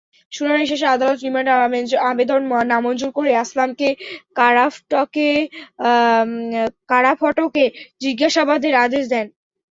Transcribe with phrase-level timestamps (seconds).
[0.31, 1.49] শুনানি শেষে আদালত রিমান্ড
[2.09, 3.87] আবেদন নামঞ্জুর করে আসলামকে
[6.89, 7.63] কারাফটকে
[8.03, 9.27] জিজ্ঞাসাবাদের আদেশ দেন।